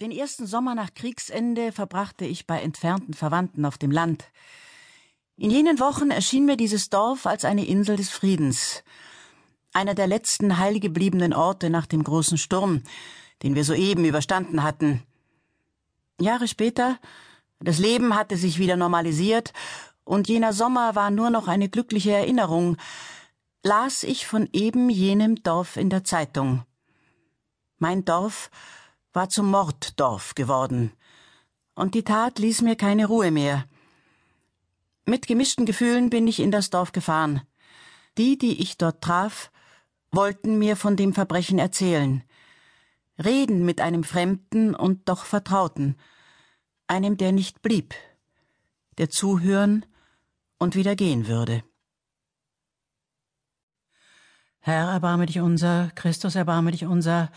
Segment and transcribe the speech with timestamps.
[0.00, 4.24] Den ersten Sommer nach Kriegsende verbrachte ich bei entfernten Verwandten auf dem Land.
[5.36, 8.82] In jenen Wochen erschien mir dieses Dorf als eine Insel des Friedens,
[9.74, 12.82] einer der letzten heil gebliebenen Orte nach dem großen Sturm,
[13.42, 15.02] den wir soeben überstanden hatten.
[16.18, 16.98] Jahre später,
[17.58, 19.52] das Leben hatte sich wieder normalisiert,
[20.04, 22.78] und jener Sommer war nur noch eine glückliche Erinnerung,
[23.62, 26.62] las ich von eben jenem Dorf in der Zeitung.
[27.78, 28.50] Mein Dorf
[29.12, 30.92] war zum Morddorf geworden,
[31.74, 33.64] und die Tat ließ mir keine Ruhe mehr.
[35.06, 37.42] Mit gemischten Gefühlen bin ich in das Dorf gefahren.
[38.18, 39.50] Die, die ich dort traf,
[40.12, 42.22] wollten mir von dem Verbrechen erzählen,
[43.22, 45.96] reden mit einem Fremden und doch Vertrauten,
[46.86, 47.94] einem, der nicht blieb,
[48.98, 49.86] der zuhören
[50.58, 51.62] und wieder gehen würde.
[54.60, 57.30] Herr, erbarme dich unser, Christus, erbarme dich unser,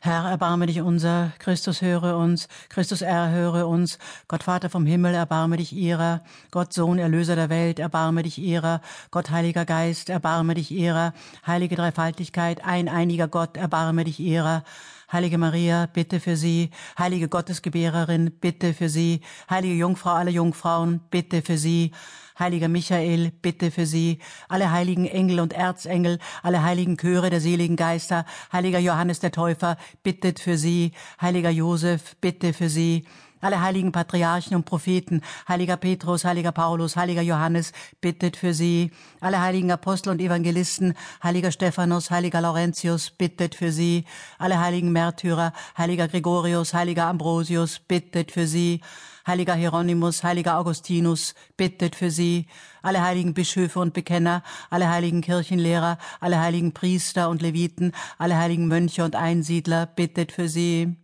[0.00, 5.56] Herr, erbarme dich unser, Christus höre uns, Christus erhöre uns, Gott Vater vom Himmel, erbarme
[5.56, 8.80] dich ihrer, Gott Sohn, Erlöser der Welt, erbarme dich ihrer,
[9.10, 11.12] Gott Heiliger Geist, erbarme dich ihrer,
[11.46, 14.64] Heilige Dreifaltigkeit, ein einiger Gott, erbarme dich ihrer,
[15.10, 16.70] Heilige Maria, bitte für sie.
[16.98, 19.20] Heilige Gottesgebärerin, bitte für sie.
[19.48, 21.92] Heilige Jungfrau aller Jungfrauen, bitte für sie.
[22.38, 24.18] Heiliger Michael, bitte für sie.
[24.48, 28.26] Alle heiligen Engel und Erzengel, alle heiligen Chöre der seligen Geister.
[28.52, 30.90] Heiliger Johannes der Täufer, bittet für sie.
[31.20, 33.06] Heiliger Josef, bitte für sie
[33.46, 39.40] alle heiligen Patriarchen und Propheten, heiliger Petrus, heiliger Paulus, heiliger Johannes, bittet für sie, alle
[39.40, 44.04] heiligen Apostel und Evangelisten, heiliger Stephanus, heiliger Laurentius, bittet für sie,
[44.38, 48.80] alle heiligen Märtyrer, heiliger Gregorius, heiliger Ambrosius, bittet für sie,
[49.24, 52.48] heiliger Hieronymus, heiliger Augustinus, bittet für sie,
[52.82, 58.66] alle heiligen Bischöfe und Bekenner, alle heiligen Kirchenlehrer, alle heiligen Priester und Leviten, alle heiligen
[58.66, 60.96] Mönche und Einsiedler, bittet für sie.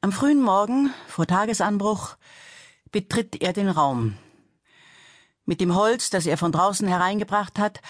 [0.00, 2.16] Am frühen Morgen, vor Tagesanbruch,
[2.92, 4.16] betritt er den Raum.
[5.44, 7.80] Mit dem Holz, das er von draußen hereingebracht hat,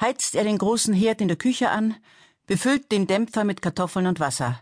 [0.00, 1.96] heizt er den großen Herd in der Küche an,
[2.46, 4.60] befüllt den Dämpfer mit Kartoffeln und Wasser,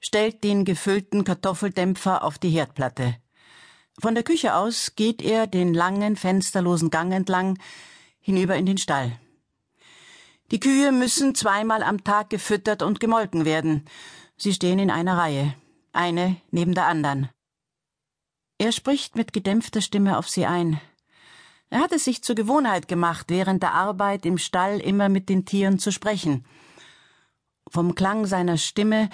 [0.00, 3.16] stellt den gefüllten Kartoffeldämpfer auf die Herdplatte.
[3.98, 7.58] Von der Küche aus geht er den langen, fensterlosen Gang entlang
[8.20, 9.18] hinüber in den Stall.
[10.52, 13.84] Die Kühe müssen zweimal am Tag gefüttert und gemolken werden.
[14.36, 15.56] Sie stehen in einer Reihe
[15.92, 17.28] eine neben der anderen.
[18.58, 20.80] Er spricht mit gedämpfter Stimme auf sie ein.
[21.70, 25.44] Er hat es sich zur Gewohnheit gemacht, während der Arbeit im Stall immer mit den
[25.44, 26.44] Tieren zu sprechen.
[27.68, 29.08] Vom Klang seiner Stimme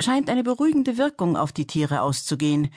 [0.00, 2.70] scheint eine beruhigende Wirkung auf die Tiere auszugehen.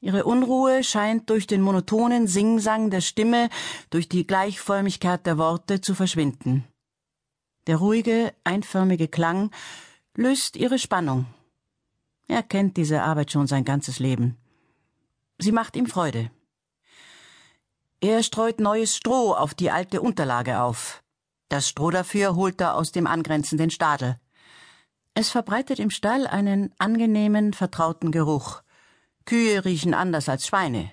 [0.00, 3.48] Ihre Unruhe scheint durch den monotonen Singsang der Stimme,
[3.90, 6.64] durch die Gleichförmigkeit der Worte zu verschwinden.
[7.66, 9.50] Der ruhige, einförmige Klang
[10.14, 11.26] löst ihre Spannung.
[12.28, 14.38] Er kennt diese Arbeit schon sein ganzes Leben.
[15.38, 16.30] Sie macht ihm Freude.
[18.00, 21.02] Er streut neues Stroh auf die alte Unterlage auf.
[21.48, 24.18] Das Stroh dafür holt er aus dem angrenzenden Stadel.
[25.14, 28.62] Es verbreitet im Stall einen angenehmen, vertrauten Geruch.
[29.26, 30.90] Kühe riechen anders als Schweine.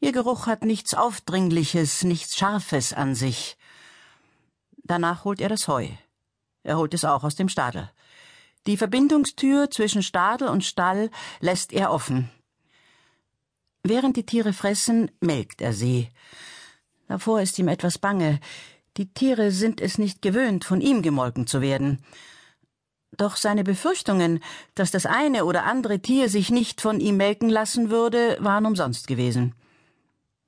[0.00, 3.56] Ihr Geruch hat nichts Aufdringliches, nichts Scharfes an sich.
[4.84, 5.88] Danach holt er das Heu.
[6.62, 7.90] Er holt es auch aus dem Stadel.
[8.68, 11.08] Die Verbindungstür zwischen Stadel und Stall
[11.40, 12.30] lässt er offen.
[13.82, 16.10] Während die Tiere fressen, melkt er sie.
[17.06, 18.40] Davor ist ihm etwas bange.
[18.98, 22.04] Die Tiere sind es nicht gewöhnt, von ihm gemolken zu werden.
[23.16, 24.40] Doch seine Befürchtungen,
[24.74, 29.06] dass das eine oder andere Tier sich nicht von ihm melken lassen würde, waren umsonst
[29.06, 29.54] gewesen.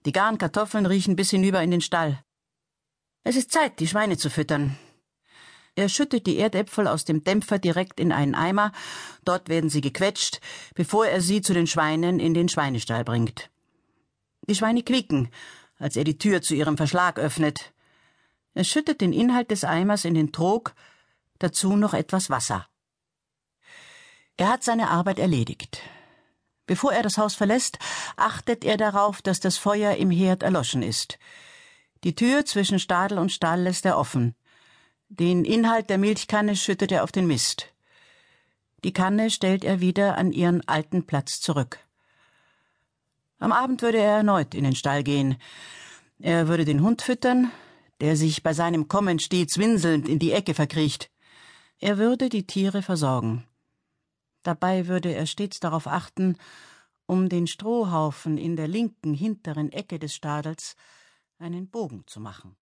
[0.04, 2.22] Die garen Kartoffeln riechen bis hinüber in den Stall.
[3.24, 4.76] Es ist Zeit, die Schweine zu füttern.
[5.80, 8.70] Er schüttet die Erdäpfel aus dem Dämpfer direkt in einen Eimer,
[9.24, 10.42] dort werden sie gequetscht,
[10.74, 13.48] bevor er sie zu den Schweinen in den Schweinestall bringt.
[14.46, 15.30] Die Schweine quieken,
[15.78, 17.72] als er die Tür zu ihrem Verschlag öffnet.
[18.52, 20.74] Er schüttet den Inhalt des Eimers in den Trog,
[21.38, 22.68] dazu noch etwas Wasser.
[24.36, 25.80] Er hat seine Arbeit erledigt.
[26.66, 27.78] Bevor er das Haus verlässt,
[28.16, 31.18] achtet er darauf, dass das Feuer im Herd erloschen ist.
[32.04, 34.34] Die Tür zwischen Stadel und Stall lässt er offen.
[35.12, 37.66] Den Inhalt der Milchkanne schüttet er auf den Mist.
[38.84, 41.80] Die Kanne stellt er wieder an ihren alten Platz zurück.
[43.40, 45.36] Am Abend würde er erneut in den Stall gehen.
[46.20, 47.50] Er würde den Hund füttern,
[48.00, 51.10] der sich bei seinem Kommen stets winselnd in die Ecke verkriecht.
[51.80, 53.44] Er würde die Tiere versorgen.
[54.44, 56.36] Dabei würde er stets darauf achten,
[57.06, 60.76] um den Strohhaufen in der linken hinteren Ecke des Stadels
[61.40, 62.54] einen Bogen zu machen.